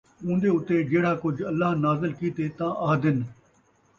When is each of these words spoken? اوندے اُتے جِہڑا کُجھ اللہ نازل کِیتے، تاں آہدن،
اوندے 0.25 0.49
اُتے 0.53 0.75
جِہڑا 0.89 1.13
کُجھ 1.21 1.41
اللہ 1.49 1.69
نازل 1.83 2.11
کِیتے، 2.19 2.45
تاں 2.57 2.73
آہدن، 2.87 3.17